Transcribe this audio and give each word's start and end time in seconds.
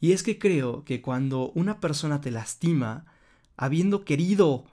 Y 0.00 0.12
es 0.12 0.22
que 0.22 0.38
creo 0.38 0.84
que 0.84 1.02
cuando 1.02 1.50
una 1.56 1.80
persona 1.80 2.20
te 2.20 2.30
lastima, 2.30 3.04
habiendo 3.56 4.04
querido 4.04 4.64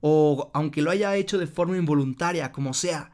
o 0.00 0.50
aunque 0.54 0.82
lo 0.82 0.92
haya 0.92 1.16
hecho 1.16 1.36
de 1.38 1.48
forma 1.48 1.76
involuntaria, 1.76 2.52
como 2.52 2.72
sea, 2.74 3.10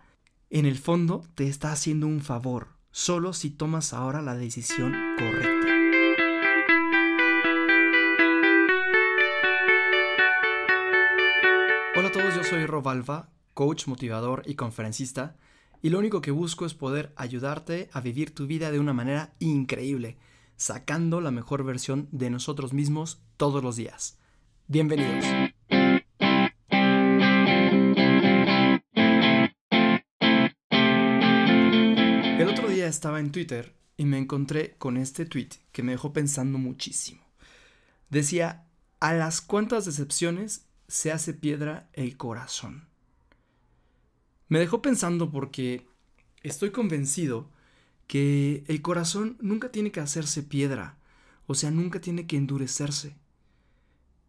en 0.50 0.66
el 0.66 0.77
fondo 0.77 1.24
te 1.35 1.48
está 1.48 1.72
haciendo 1.72 2.06
un 2.06 2.21
favor, 2.21 2.69
solo 2.90 3.32
si 3.32 3.48
tomas 3.48 3.95
ahora 3.95 4.21
la 4.21 4.37
decisión 4.37 4.92
correcta. 5.16 5.69
Hola 11.96 12.09
a 12.09 12.12
todos, 12.12 12.35
yo 12.35 12.45
soy 12.45 12.67
Robalva, 12.67 13.31
coach, 13.55 13.87
motivador 13.87 14.43
y 14.45 14.55
conferencista, 14.55 15.37
y 15.81 15.89
lo 15.89 15.99
único 15.99 16.21
que 16.21 16.31
busco 16.31 16.67
es 16.67 16.75
poder 16.75 17.15
ayudarte 17.17 17.89
a 17.95 18.03
vivir 18.03 18.35
tu 18.35 18.46
vida 18.46 18.71
de 18.71 18.81
una 18.81 18.93
manera 18.93 19.33
increíble, 19.39 20.19
sacando 20.57 21.21
la 21.21 21.30
mejor 21.30 21.64
versión 21.64 22.09
de 22.12 22.30
nosotros 22.30 22.73
mismos 22.73 23.21
todos 23.36 23.63
los 23.63 23.76
días. 23.76 24.18
Bienvenidos. 24.68 25.25
El 32.39 32.48
otro 32.48 32.69
día 32.69 32.86
estaba 32.86 33.20
en 33.20 33.33
Twitter 33.33 33.75
y 33.97 34.05
me 34.05 34.19
encontré 34.19 34.75
con 34.78 34.97
este 34.97 35.25
tweet 35.27 35.50
que 35.72 35.83
me 35.83 35.92
dejó 35.92 36.12
pensando 36.12 36.58
muchísimo. 36.58 37.22
Decía, 38.11 38.66
¿a 39.00 39.14
las 39.14 39.41
cuantas 39.41 39.84
decepciones 39.84 40.66
se 40.89 41.12
hace 41.12 41.34
piedra 41.34 41.89
el 41.92 42.16
corazón? 42.16 42.89
Me 44.48 44.58
dejó 44.58 44.83
pensando 44.83 45.30
porque 45.30 45.86
estoy 46.42 46.70
convencido 46.70 47.48
que 48.06 48.64
el 48.69 48.83
corazón 48.83 49.36
nunca 49.41 49.70
tiene 49.70 49.91
que 49.91 50.00
hacerse 50.00 50.42
piedra, 50.42 50.98
o 51.47 51.55
sea, 51.55 51.70
nunca 51.70 52.00
tiene 52.00 52.27
que 52.27 52.36
endurecerse. 52.36 53.17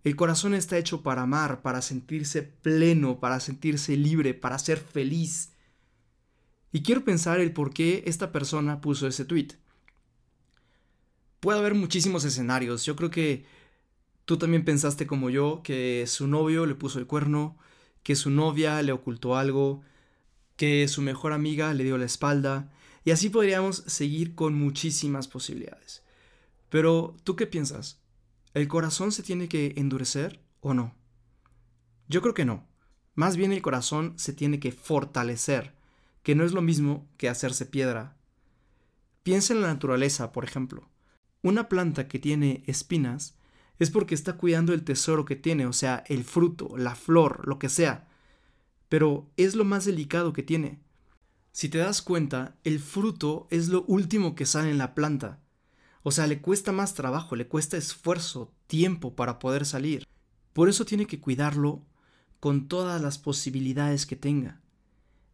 El 0.03 0.15
corazón 0.15 0.53
está 0.53 0.77
hecho 0.77 1.01
para 1.01 1.23
amar, 1.23 1.61
para 1.63 1.81
sentirse 1.81 2.43
pleno, 2.43 3.19
para 3.19 3.39
sentirse 3.39 3.97
libre, 3.97 4.35
para 4.35 4.59
ser 4.59 4.77
feliz. 4.77 5.51
Y 6.71 6.83
quiero 6.83 7.03
pensar 7.03 7.39
el 7.39 7.53
por 7.53 7.73
qué 7.73 8.03
esta 8.05 8.31
persona 8.31 8.81
puso 8.81 9.07
ese 9.07 9.25
tweet. 9.25 9.49
Puede 11.39 11.57
haber 11.57 11.73
muchísimos 11.73 12.23
escenarios. 12.23 12.85
Yo 12.85 12.95
creo 12.95 13.09
que 13.09 13.45
tú 14.25 14.37
también 14.37 14.63
pensaste 14.63 15.07
como 15.07 15.29
yo 15.29 15.61
que 15.63 16.05
su 16.07 16.27
novio 16.27 16.65
le 16.67 16.75
puso 16.75 16.99
el 16.99 17.07
cuerno, 17.07 17.57
que 18.03 18.15
su 18.15 18.29
novia 18.29 18.81
le 18.83 18.91
ocultó 18.91 19.35
algo, 19.35 19.81
que 20.55 20.87
su 20.87 21.01
mejor 21.01 21.33
amiga 21.33 21.73
le 21.73 21.83
dio 21.83 21.97
la 21.97 22.05
espalda, 22.05 22.71
y 23.05 23.11
así 23.11 23.29
podríamos 23.29 23.83
seguir 23.85 24.33
con 24.33 24.55
muchísimas 24.55 25.27
posibilidades. 25.27 26.03
Pero, 26.69 27.15
¿tú 27.23 27.35
qué 27.35 27.45
piensas? 27.45 28.01
¿El 28.55 28.67
corazón 28.67 29.11
se 29.11 29.21
tiene 29.21 29.47
que 29.47 29.73
endurecer 29.77 30.41
o 30.59 30.73
no? 30.73 30.95
Yo 32.07 32.21
creo 32.21 32.33
que 32.33 32.45
no. 32.45 32.67
Más 33.13 33.37
bien 33.37 33.53
el 33.53 33.61
corazón 33.61 34.13
se 34.17 34.33
tiene 34.33 34.59
que 34.59 34.71
fortalecer, 34.71 35.75
que 36.23 36.33
no 36.33 36.43
es 36.43 36.51
lo 36.51 36.63
mismo 36.63 37.07
que 37.17 37.29
hacerse 37.29 37.67
piedra. 37.67 38.17
Piensa 39.21 39.53
en 39.53 39.61
la 39.61 39.67
naturaleza, 39.67 40.31
por 40.31 40.43
ejemplo. 40.43 40.89
Una 41.43 41.69
planta 41.69 42.07
que 42.07 42.17
tiene 42.17 42.63
espinas 42.65 43.37
es 43.77 43.91
porque 43.91 44.15
está 44.15 44.33
cuidando 44.33 44.73
el 44.73 44.83
tesoro 44.83 45.25
que 45.25 45.35
tiene, 45.35 45.67
o 45.67 45.73
sea, 45.73 46.03
el 46.07 46.23
fruto, 46.23 46.75
la 46.75 46.95
flor, 46.95 47.47
lo 47.47 47.59
que 47.59 47.69
sea. 47.69 48.07
Pero 48.89 49.29
es 49.37 49.55
lo 49.55 49.63
más 49.63 49.85
delicado 49.85 50.33
que 50.33 50.41
tiene. 50.41 50.81
Si 51.55 51.69
te 51.69 51.77
das 51.77 52.01
cuenta, 52.01 52.57
el 52.65 52.81
fruto 52.81 53.47
es 53.49 53.69
lo 53.69 53.85
último 53.85 54.35
que 54.35 54.45
sale 54.45 54.69
en 54.69 54.77
la 54.77 54.93
planta. 54.93 55.39
O 56.03 56.11
sea, 56.11 56.27
le 56.27 56.41
cuesta 56.41 56.73
más 56.73 56.95
trabajo, 56.95 57.37
le 57.37 57.47
cuesta 57.47 57.77
esfuerzo, 57.77 58.53
tiempo 58.67 59.15
para 59.15 59.39
poder 59.39 59.65
salir. 59.65 60.05
Por 60.51 60.67
eso 60.67 60.83
tiene 60.83 61.05
que 61.05 61.21
cuidarlo 61.21 61.81
con 62.41 62.67
todas 62.67 63.01
las 63.01 63.17
posibilidades 63.17 64.05
que 64.05 64.17
tenga. 64.17 64.59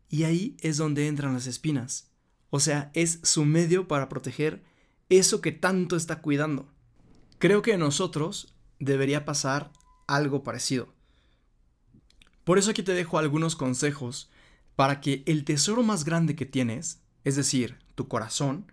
Y 0.10 0.26
ahí 0.26 0.58
es 0.60 0.78
donde 0.78 1.08
entran 1.08 1.34
las 1.34 1.48
espinas. 1.48 2.12
O 2.52 2.60
sea, 2.60 2.92
es 2.94 3.20
su 3.24 3.44
medio 3.44 3.88
para 3.88 4.08
proteger 4.08 4.62
eso 5.10 5.42
que 5.42 5.52
tanto 5.52 5.96
está 5.96 6.22
cuidando. 6.22 6.72
Creo 7.40 7.64
que 7.64 7.74
a 7.74 7.80
nosotros 7.80 8.54
debería 8.78 9.26
pasar 9.26 9.72
algo 10.06 10.44
parecido. 10.44 10.94
Por 12.44 12.60
eso 12.60 12.70
aquí 12.70 12.84
te 12.84 12.94
dejo 12.94 13.18
algunos 13.18 13.56
consejos 13.56 14.30
para 14.76 15.02
que 15.02 15.24
el 15.26 15.44
tesoro 15.44 15.84
más 15.84 16.06
grande 16.06 16.36
que 16.36 16.46
tienes, 16.46 17.02
es 17.24 17.36
decir, 17.36 17.80
tu 17.96 18.08
corazón, 18.08 18.72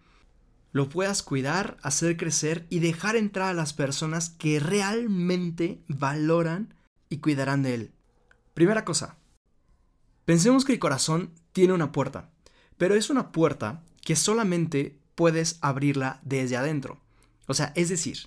lo 0.73 0.89
puedas 0.89 1.23
cuidar, 1.23 1.77
hacer 1.83 2.17
crecer 2.17 2.67
y 2.71 2.81
dejar 2.81 3.17
entrar 3.17 3.49
a 3.49 3.55
las 3.55 3.73
personas 3.73 4.31
que 4.31 4.61
realmente 4.61 5.83
valoran 5.89 6.75
y 7.09 7.19
cuidarán 7.19 7.63
de 7.63 7.75
él. 7.75 7.93
Primera 8.55 8.85
cosa, 8.85 9.17
pensemos 10.25 10.65
que 10.65 10.73
el 10.73 10.79
corazón 10.79 11.33
tiene 11.53 11.73
una 11.73 11.93
puerta, 11.93 12.31
pero 12.77 12.95
es 12.95 13.11
una 13.11 13.33
puerta 13.33 13.83
que 14.03 14.17
solamente 14.17 14.99
puedes 15.15 15.59
abrirla 15.63 16.21
desde 16.23 16.57
adentro. 16.57 17.01
O 17.47 17.55
sea, 17.55 17.73
es 17.75 17.89
decir, 17.89 18.19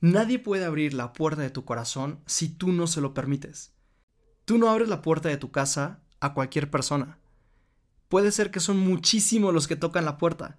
nadie 0.00 0.38
puede 0.38 0.64
abrir 0.64 0.94
la 0.94 1.12
puerta 1.12 1.42
de 1.42 1.50
tu 1.50 1.64
corazón 1.64 2.20
si 2.26 2.48
tú 2.48 2.72
no 2.72 2.86
se 2.86 3.00
lo 3.00 3.14
permites. 3.14 3.72
Tú 4.44 4.58
no 4.58 4.70
abres 4.70 4.88
la 4.88 5.02
puerta 5.02 5.28
de 5.28 5.36
tu 5.36 5.50
casa 5.50 6.00
a 6.20 6.34
cualquier 6.34 6.70
persona. 6.70 7.18
Puede 8.08 8.32
ser 8.32 8.50
que 8.50 8.60
son 8.60 8.78
muchísimos 8.78 9.52
los 9.52 9.68
que 9.68 9.76
tocan 9.76 10.04
la 10.04 10.18
puerta, 10.18 10.58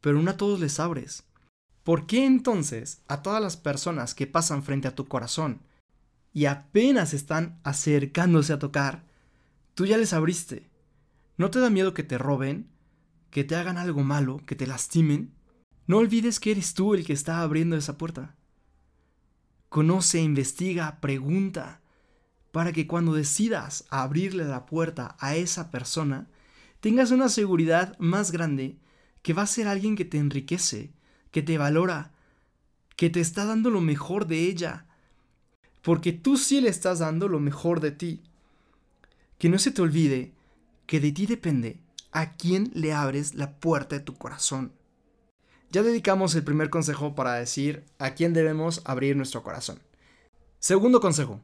pero 0.00 0.20
no 0.22 0.30
a 0.30 0.36
todos 0.36 0.60
les 0.60 0.80
abres. 0.80 1.24
¿Por 1.84 2.06
qué 2.06 2.24
entonces 2.24 3.02
a 3.06 3.22
todas 3.22 3.42
las 3.42 3.56
personas 3.56 4.14
que 4.14 4.26
pasan 4.26 4.62
frente 4.62 4.88
a 4.88 4.94
tu 4.94 5.06
corazón 5.06 5.60
y 6.32 6.46
apenas 6.46 7.14
están 7.14 7.60
acercándose 7.62 8.52
a 8.52 8.58
tocar, 8.58 9.04
tú 9.74 9.86
ya 9.86 9.96
les 9.96 10.12
abriste? 10.12 10.68
¿No 11.36 11.50
te 11.50 11.60
da 11.60 11.70
miedo 11.70 11.94
que 11.94 12.02
te 12.02 12.18
roben? 12.18 12.68
¿Que 13.30 13.44
te 13.44 13.54
hagan 13.56 13.78
algo 13.78 14.02
malo? 14.02 14.40
¿Que 14.46 14.56
te 14.56 14.66
lastimen? 14.66 15.34
No 15.86 15.98
olvides 15.98 16.40
que 16.40 16.50
eres 16.50 16.74
tú 16.74 16.94
el 16.94 17.04
que 17.04 17.12
está 17.12 17.42
abriendo 17.42 17.76
esa 17.76 17.98
puerta. 17.98 18.34
Conoce, 19.68 20.20
investiga, 20.20 20.98
pregunta 21.00 21.82
para 22.56 22.72
que 22.72 22.86
cuando 22.86 23.12
decidas 23.12 23.84
abrirle 23.90 24.46
la 24.46 24.64
puerta 24.64 25.14
a 25.20 25.36
esa 25.36 25.70
persona, 25.70 26.26
tengas 26.80 27.10
una 27.10 27.28
seguridad 27.28 27.98
más 27.98 28.32
grande 28.32 28.78
que 29.20 29.34
va 29.34 29.42
a 29.42 29.46
ser 29.46 29.68
alguien 29.68 29.94
que 29.94 30.06
te 30.06 30.16
enriquece, 30.16 30.90
que 31.32 31.42
te 31.42 31.58
valora, 31.58 32.14
que 32.96 33.10
te 33.10 33.20
está 33.20 33.44
dando 33.44 33.68
lo 33.68 33.82
mejor 33.82 34.26
de 34.26 34.38
ella, 34.44 34.86
porque 35.82 36.14
tú 36.14 36.38
sí 36.38 36.62
le 36.62 36.70
estás 36.70 37.00
dando 37.00 37.28
lo 37.28 37.40
mejor 37.40 37.80
de 37.80 37.90
ti. 37.90 38.22
Que 39.36 39.50
no 39.50 39.58
se 39.58 39.70
te 39.70 39.82
olvide 39.82 40.32
que 40.86 40.98
de 40.98 41.12
ti 41.12 41.26
depende 41.26 41.78
a 42.10 42.36
quién 42.38 42.70
le 42.72 42.94
abres 42.94 43.34
la 43.34 43.52
puerta 43.58 43.96
de 43.96 44.00
tu 44.00 44.14
corazón. 44.14 44.72
Ya 45.68 45.82
dedicamos 45.82 46.34
el 46.34 46.42
primer 46.42 46.70
consejo 46.70 47.14
para 47.14 47.34
decir 47.34 47.84
a 47.98 48.12
quién 48.12 48.32
debemos 48.32 48.80
abrir 48.86 49.14
nuestro 49.14 49.42
corazón. 49.42 49.78
Segundo 50.58 51.02
consejo, 51.02 51.42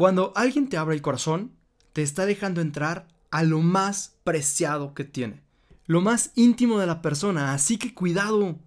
cuando 0.00 0.32
alguien 0.34 0.70
te 0.70 0.78
abre 0.78 0.94
el 0.94 1.02
corazón, 1.02 1.52
te 1.92 2.00
está 2.00 2.24
dejando 2.24 2.62
entrar 2.62 3.06
a 3.30 3.42
lo 3.42 3.60
más 3.60 4.16
preciado 4.24 4.94
que 4.94 5.04
tiene, 5.04 5.42
lo 5.84 6.00
más 6.00 6.32
íntimo 6.36 6.78
de 6.78 6.86
la 6.86 7.02
persona, 7.02 7.52
así 7.52 7.76
que 7.76 7.92
cuidado. 7.92 8.58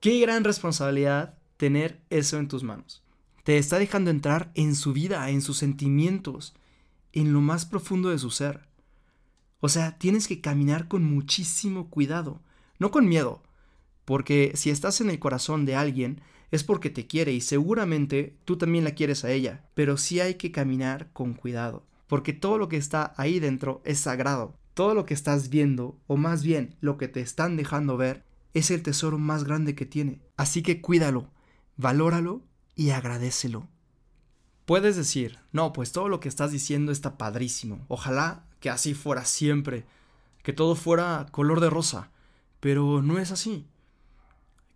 Qué 0.00 0.20
gran 0.20 0.44
responsabilidad 0.44 1.38
tener 1.56 2.02
eso 2.10 2.36
en 2.36 2.46
tus 2.46 2.62
manos. 2.62 3.02
Te 3.42 3.56
está 3.56 3.78
dejando 3.78 4.10
entrar 4.10 4.52
en 4.54 4.74
su 4.74 4.92
vida, 4.92 5.30
en 5.30 5.40
sus 5.40 5.56
sentimientos, 5.56 6.52
en 7.14 7.32
lo 7.32 7.40
más 7.40 7.64
profundo 7.64 8.10
de 8.10 8.18
su 8.18 8.30
ser. 8.30 8.68
O 9.60 9.70
sea, 9.70 9.96
tienes 9.96 10.28
que 10.28 10.42
caminar 10.42 10.88
con 10.88 11.04
muchísimo 11.04 11.88
cuidado, 11.88 12.42
no 12.78 12.90
con 12.90 13.08
miedo, 13.08 13.42
porque 14.04 14.52
si 14.56 14.68
estás 14.68 15.00
en 15.00 15.08
el 15.08 15.18
corazón 15.18 15.64
de 15.64 15.74
alguien, 15.74 16.20
es 16.52 16.62
porque 16.62 16.90
te 16.90 17.06
quiere 17.06 17.32
y 17.32 17.40
seguramente 17.40 18.36
tú 18.44 18.56
también 18.56 18.84
la 18.84 18.92
quieres 18.94 19.24
a 19.24 19.32
ella, 19.32 19.64
pero 19.74 19.96
sí 19.96 20.20
hay 20.20 20.34
que 20.34 20.52
caminar 20.52 21.08
con 21.12 21.32
cuidado, 21.32 21.84
porque 22.06 22.34
todo 22.34 22.58
lo 22.58 22.68
que 22.68 22.76
está 22.76 23.14
ahí 23.16 23.40
dentro 23.40 23.80
es 23.84 23.98
sagrado. 23.98 24.54
Todo 24.74 24.94
lo 24.94 25.04
que 25.04 25.14
estás 25.14 25.48
viendo, 25.48 25.98
o 26.06 26.16
más 26.16 26.42
bien 26.42 26.76
lo 26.80 26.96
que 26.96 27.08
te 27.08 27.20
están 27.20 27.56
dejando 27.56 27.96
ver, 27.96 28.24
es 28.54 28.70
el 28.70 28.82
tesoro 28.82 29.18
más 29.18 29.44
grande 29.44 29.74
que 29.74 29.86
tiene. 29.86 30.20
Así 30.36 30.62
que 30.62 30.80
cuídalo, 30.80 31.30
valóralo 31.76 32.42
y 32.74 32.90
agradecelo. 32.90 33.68
Puedes 34.66 34.96
decir, 34.96 35.38
no, 35.52 35.72
pues 35.72 35.92
todo 35.92 36.08
lo 36.08 36.20
que 36.20 36.28
estás 36.28 36.52
diciendo 36.52 36.92
está 36.92 37.18
padrísimo. 37.18 37.84
Ojalá 37.88 38.44
que 38.60 38.70
así 38.70 38.94
fuera 38.94 39.24
siempre, 39.24 39.84
que 40.42 40.52
todo 40.52 40.74
fuera 40.74 41.26
color 41.30 41.60
de 41.60 41.70
rosa, 41.70 42.10
pero 42.60 43.02
no 43.02 43.18
es 43.18 43.32
así. 43.32 43.66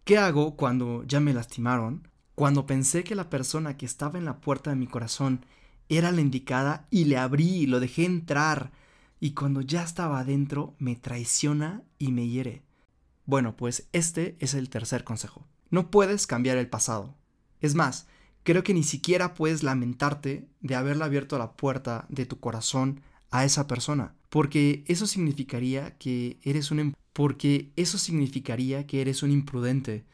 ¿Qué 0.07 0.19
hago 0.19 0.55
cuando 0.55 1.03
ya 1.03 1.19
me 1.19 1.35
lastimaron? 1.35 2.07
Cuando 2.37 2.65
pensé 2.65 3.03
que 3.03 3.17
la 3.17 3.29
persona 3.29 3.77
que 3.77 3.87
estaba 3.87 4.21
en 4.21 4.25
la 4.25 4.41
puerta 4.41 4.71
de 4.71 4.77
mi 4.77 4.87
corazón 4.87 5.45
era 5.89 6.13
la 6.13 6.21
indicada 6.21 6.87
y 6.93 7.07
le 7.07 7.17
abrí, 7.17 7.67
lo 7.67 7.81
dejé 7.81 8.05
entrar, 8.05 8.71
y 9.19 9.33
cuando 9.33 9.63
ya 9.63 9.83
estaba 9.83 10.21
adentro 10.21 10.77
me 10.79 10.95
traiciona 10.95 11.83
y 11.99 12.13
me 12.13 12.29
hiere. 12.29 12.63
Bueno, 13.25 13.57
pues 13.57 13.89
este 13.93 14.37
es 14.39 14.55
el 14.55 14.69
tercer 14.71 15.03
consejo. 15.03 15.45
No 15.71 15.91
puedes 15.91 16.29
cambiar 16.29 16.57
el 16.57 16.69
pasado. 16.69 17.17
Es 17.61 17.75
más, 17.75 18.07
creo 18.45 18.63
que 18.63 18.75
ni 18.75 18.85
siquiera 18.85 19.35
puedes 19.35 19.65
lamentarte 19.65 20.47
de 20.61 20.77
haberle 20.77 21.03
abierto 21.03 21.37
la 21.37 21.55
puerta 21.55 22.07
de 22.09 22.27
tu 22.27 22.39
corazón 22.39 23.01
a 23.33 23.45
esa 23.45 23.67
persona, 23.67 24.15
porque 24.29 24.85
eso 24.87 25.09
significaría 25.09 25.99
que 25.99 26.39
eres 26.45 26.71
un 26.71 26.79
em-, 26.79 26.93
porque 27.17 27.73
eso 27.77 27.97
significaría 27.97 28.87
que 28.87 29.01
eres 29.01 29.23
un 29.23 29.31
imprudente 29.31 30.05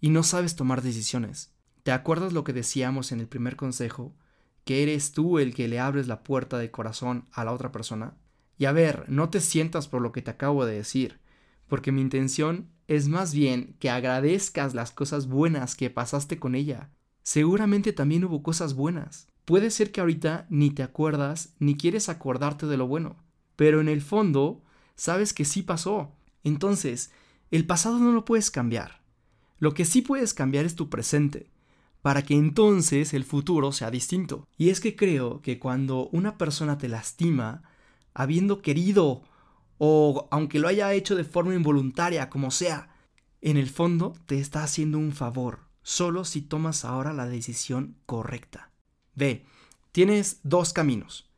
y 0.00 0.10
no 0.10 0.22
sabes 0.22 0.54
tomar 0.54 0.80
decisiones. 0.80 1.50
¿Te 1.82 1.90
acuerdas 1.90 2.32
lo 2.32 2.44
que 2.44 2.52
decíamos 2.52 3.10
en 3.10 3.18
el 3.18 3.26
primer 3.26 3.56
consejo? 3.56 4.14
Que 4.64 4.84
eres 4.84 5.10
tú 5.10 5.40
el 5.40 5.56
que 5.56 5.66
le 5.66 5.80
abres 5.80 6.06
la 6.06 6.22
puerta 6.22 6.58
de 6.58 6.70
corazón 6.70 7.26
a 7.32 7.44
la 7.44 7.50
otra 7.50 7.72
persona. 7.72 8.14
Y 8.58 8.66
a 8.66 8.72
ver, 8.72 9.06
no 9.08 9.28
te 9.28 9.40
sientas 9.40 9.88
por 9.88 10.02
lo 10.02 10.12
que 10.12 10.22
te 10.22 10.30
acabo 10.30 10.64
de 10.64 10.76
decir, 10.76 11.18
porque 11.66 11.90
mi 11.90 12.00
intención 12.00 12.68
es 12.86 13.08
más 13.08 13.34
bien 13.34 13.74
que 13.80 13.90
agradezcas 13.90 14.72
las 14.72 14.92
cosas 14.92 15.26
buenas 15.26 15.74
que 15.74 15.90
pasaste 15.90 16.38
con 16.38 16.54
ella. 16.54 16.90
Seguramente 17.24 17.92
también 17.92 18.22
hubo 18.22 18.44
cosas 18.44 18.74
buenas. 18.74 19.26
Puede 19.46 19.72
ser 19.72 19.90
que 19.90 20.00
ahorita 20.00 20.46
ni 20.48 20.70
te 20.70 20.84
acuerdas 20.84 21.56
ni 21.58 21.76
quieres 21.76 22.08
acordarte 22.08 22.66
de 22.66 22.76
lo 22.76 22.86
bueno, 22.86 23.16
pero 23.56 23.80
en 23.80 23.88
el 23.88 24.00
fondo 24.00 24.62
sabes 24.94 25.32
que 25.32 25.44
sí 25.44 25.62
pasó. 25.62 26.14
Entonces, 26.44 27.10
el 27.50 27.66
pasado 27.66 27.98
no 27.98 28.12
lo 28.12 28.24
puedes 28.24 28.50
cambiar. 28.50 29.02
Lo 29.58 29.74
que 29.74 29.84
sí 29.84 30.02
puedes 30.02 30.34
cambiar 30.34 30.64
es 30.64 30.74
tu 30.74 30.88
presente, 30.88 31.50
para 32.00 32.22
que 32.22 32.34
entonces 32.34 33.14
el 33.14 33.24
futuro 33.24 33.72
sea 33.72 33.90
distinto. 33.90 34.48
Y 34.56 34.70
es 34.70 34.80
que 34.80 34.96
creo 34.96 35.40
que 35.40 35.58
cuando 35.58 36.08
una 36.08 36.36
persona 36.36 36.78
te 36.78 36.88
lastima, 36.88 37.62
habiendo 38.14 38.60
querido 38.60 39.22
o 39.78 40.28
aunque 40.30 40.58
lo 40.58 40.68
haya 40.68 40.92
hecho 40.92 41.16
de 41.16 41.24
forma 41.24 41.54
involuntaria, 41.54 42.28
como 42.28 42.50
sea, 42.50 42.94
en 43.40 43.56
el 43.56 43.68
fondo 43.68 44.14
te 44.26 44.38
está 44.38 44.62
haciendo 44.62 44.98
un 44.98 45.12
favor, 45.12 45.60
solo 45.82 46.24
si 46.24 46.42
tomas 46.42 46.84
ahora 46.84 47.12
la 47.12 47.26
decisión 47.26 47.96
correcta. 48.06 48.70
Ve, 49.14 49.44
tienes 49.90 50.40
dos 50.42 50.72
caminos. 50.72 51.30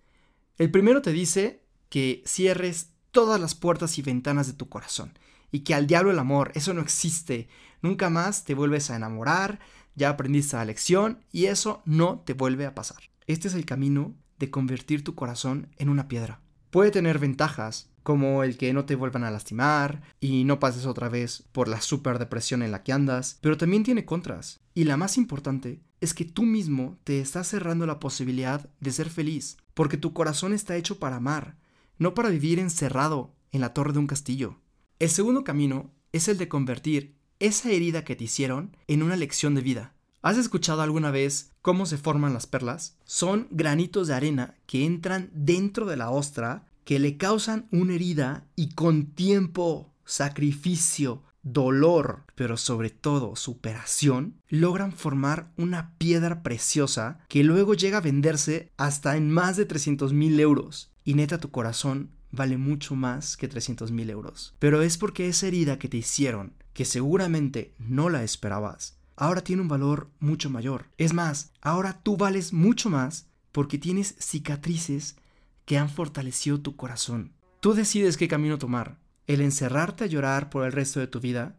El 0.58 0.70
primero 0.70 1.02
te 1.02 1.12
dice 1.12 1.64
que 1.88 2.22
cierres 2.26 2.94
todas 3.14 3.40
las 3.40 3.55
puertas 3.55 3.96
y 3.96 4.02
ventanas 4.02 4.46
de 4.46 4.52
tu 4.52 4.69
corazón 4.69 5.19
y 5.50 5.61
que 5.61 5.72
al 5.72 5.87
diablo 5.87 6.11
el 6.11 6.19
amor, 6.19 6.50
eso 6.55 6.75
no 6.75 6.82
existe. 6.82 7.49
Nunca 7.81 8.11
más 8.11 8.44
te 8.44 8.55
vuelves 8.55 8.90
a 8.90 8.96
enamorar, 8.96 9.61
ya 9.94 10.11
aprendiste 10.11 10.56
la 10.56 10.64
lección 10.64 11.20
y 11.31 11.46
eso 11.46 11.81
no 11.87 12.19
te 12.26 12.34
vuelve 12.34 12.66
a 12.66 12.75
pasar. 12.75 12.99
Este 13.26 13.49
es 13.49 13.55
el 13.55 13.64
camino 13.64 14.14
de 14.38 14.50
convertir 14.50 15.05
tu 15.05 15.14
corazón 15.14 15.69
en 15.78 15.88
una 15.88 16.08
piedra. 16.08 16.40
Puede 16.70 16.90
tener 16.90 17.20
ventajas, 17.20 17.88
como 18.02 18.43
el 18.43 18.58
que 18.58 18.72
no 18.72 18.84
te 18.84 18.96
vuelvan 18.96 19.22
a 19.22 19.31
lastimar 19.31 20.02
y 20.20 20.43
no 20.43 20.58
pases 20.58 20.84
otra 20.84 21.08
vez 21.08 21.44
por 21.52 21.69
la 21.69 21.81
super 21.81 22.19
depresión 22.19 22.62
en 22.64 22.72
la 22.72 22.82
que 22.82 22.93
andas, 22.93 23.38
pero 23.40 23.56
también 23.56 23.84
tiene 23.84 24.05
contras. 24.05 24.58
Y 24.75 24.84
la 24.84 24.96
más 24.96 25.16
importante 25.16 25.81
es 26.00 26.14
que 26.14 26.25
tú 26.25 26.43
mismo 26.43 26.99
te 27.05 27.20
estás 27.20 27.46
cerrando 27.46 27.87
la 27.87 28.00
posibilidad 28.00 28.69
de 28.81 28.90
ser 28.90 29.08
feliz, 29.08 29.56
porque 29.72 29.96
tu 29.96 30.12
corazón 30.12 30.52
está 30.52 30.75
hecho 30.75 30.99
para 30.99 31.16
amar, 31.16 31.56
no 31.99 32.14
para 32.14 32.29
vivir 32.29 32.58
encerrado 32.58 33.35
en 33.52 33.61
la 33.61 33.73
torre 33.73 33.93
de 33.93 33.99
un 33.99 34.06
castillo. 34.06 34.58
El 34.99 35.11
segundo 35.11 35.44
camino 35.44 35.93
es 36.12 36.29
el 36.29 36.38
de 36.38 36.49
convertir 36.49 37.17
esa 37.41 37.70
herida 37.70 38.05
que 38.05 38.17
te 38.17 38.25
hicieron 38.25 38.76
en 38.87 39.02
una 39.02 39.17
lección 39.17 39.55
de 39.55 39.62
vida. 39.62 39.94
¿Has 40.23 40.38
escuchado 40.38 40.81
alguna 40.81 41.11
vez 41.11 41.52
cómo 41.61 41.85
se 41.85 41.99
forman 41.99 42.32
las 42.32 42.46
perlas? 42.46 42.96
Son 43.05 43.46
granitos 43.50 44.08
de 44.08 44.14
arena 44.14 44.55
que 44.67 44.87
entran 44.87 45.31
dentro 45.35 45.85
de 45.87 45.96
la 45.96 46.11
ostra, 46.11 46.67
que 46.85 46.99
le 46.99 47.17
causan 47.17 47.69
una 47.70 47.94
herida 47.94 48.47
y 48.56 48.70
con 48.70 49.06
tiempo, 49.06 49.93
sacrificio, 50.05 51.23
dolor, 51.44 52.25
pero 52.35 52.56
sobre 52.56 52.91
todo 52.91 53.37
superación, 53.37 54.41
logran 54.49 54.93
formar 54.93 55.52
una 55.56 55.94
piedra 55.99 56.43
preciosa 56.43 57.19
que 57.29 57.44
luego 57.44 57.75
llega 57.75 57.99
a 57.99 58.02
venderse 58.02 58.73
hasta 58.76 59.17
en 59.17 59.31
más 59.31 59.56
de 59.56 59.67
300 59.67 60.12
mil 60.12 60.41
euros. 60.41 60.91
Y 61.05 61.14
neta 61.14 61.38
tu 61.38 61.50
corazón 61.50 62.11
vale 62.32 62.56
mucho 62.56 62.96
más 62.96 63.37
que 63.37 63.46
300 63.46 63.93
mil 63.93 64.11
euros. 64.11 64.55
Pero 64.58 64.82
es 64.82 64.99
porque 64.99 65.29
esa 65.29 65.46
herida 65.46 65.79
que 65.79 65.88
te 65.88 65.99
hicieron, 65.99 66.55
que 66.73 66.85
seguramente 66.85 67.75
no 67.79 68.08
la 68.08 68.25
esperabas, 68.25 68.99
ahora 69.17 69.44
tiene 69.44 69.62
un 69.62 69.69
valor 69.69 70.11
mucho 70.19 70.50
mayor. 70.50 70.87
Es 70.99 71.12
más, 71.12 71.52
ahora 71.61 72.00
tú 72.02 72.17
vales 72.17 72.52
mucho 72.52 72.90
más 72.90 73.29
porque 73.52 73.79
tienes 73.79 74.17
cicatrices 74.19 75.17
que 75.64 75.79
han 75.79 75.88
fortalecido 75.88 76.61
tu 76.61 76.75
corazón. 76.75 77.32
Tú 77.61 77.73
decides 77.73 78.17
qué 78.17 78.29
camino 78.29 78.58
tomar, 78.58 78.99
el 79.26 79.41
encerrarte 79.41 80.05
a 80.05 80.09
llorar 80.09 80.50
por 80.50 80.65
el 80.65 80.73
resto 80.73 81.00
de 81.00 81.06
tu 81.06 81.21
vida, 81.21 81.56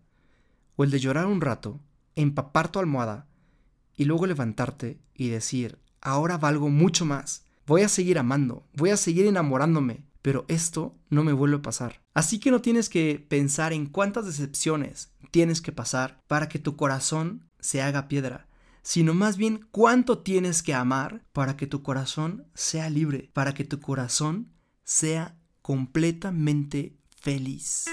o 0.76 0.84
el 0.84 0.92
de 0.92 1.00
llorar 1.00 1.26
un 1.26 1.42
rato, 1.42 1.80
empapar 2.16 2.72
tu 2.72 2.80
almohada 2.80 3.28
y 3.96 4.06
luego 4.06 4.26
levantarte 4.26 5.00
y 5.14 5.30
decir, 5.30 5.80
ahora 6.02 6.38
valgo 6.38 6.70
mucho 6.70 7.06
más, 7.06 7.46
voy 7.66 7.82
a 7.82 7.90
seguir 7.90 8.20
amando, 8.20 8.68
voy 8.74 8.90
a 8.90 8.98
seguir 8.98 9.26
enamorándome, 9.26 10.06
pero 10.22 10.46
esto 10.48 10.96
no 11.10 11.24
me 11.24 11.34
vuelve 11.34 11.58
a 11.58 11.62
pasar. 11.62 12.02
Así 12.14 12.40
que 12.40 12.52
no 12.52 12.62
tienes 12.62 12.90
que 12.90 13.26
pensar 13.28 13.74
en 13.74 13.86
cuántas 13.86 14.26
decepciones 14.26 15.12
tienes 15.32 15.62
que 15.62 15.72
pasar 15.72 16.24
para 16.28 16.50
que 16.50 16.60
tu 16.60 16.76
corazón 16.76 17.50
se 17.60 17.82
haga 17.82 18.08
piedra, 18.08 18.48
sino 18.82 19.14
más 19.14 19.38
bien 19.38 19.68
cuánto 19.72 20.20
tienes 20.20 20.62
que 20.62 20.74
amar 20.74 21.24
para 21.34 21.58
que 21.58 21.68
tu 21.68 21.82
corazón 21.82 22.48
sea 22.54 22.90
libre, 22.90 23.32
para 23.34 23.54
que 23.54 23.66
tu 23.66 23.80
corazón 23.80 24.54
sea 24.84 25.38
completamente 25.62 26.96
feliz. 27.26 27.86